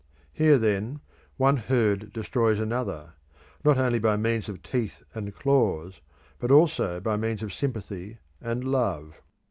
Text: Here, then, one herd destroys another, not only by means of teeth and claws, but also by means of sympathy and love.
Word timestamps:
Here, 0.33 0.57
then, 0.57 0.99
one 1.37 1.57
herd 1.57 2.11
destroys 2.11 2.59
another, 2.59 3.13
not 3.63 3.77
only 3.77 3.99
by 3.99 4.17
means 4.17 4.49
of 4.49 4.63
teeth 4.63 5.03
and 5.13 5.31
claws, 5.35 6.01
but 6.39 6.49
also 6.49 6.99
by 6.99 7.17
means 7.17 7.43
of 7.43 7.53
sympathy 7.53 8.17
and 8.41 8.63
love. 8.63 9.21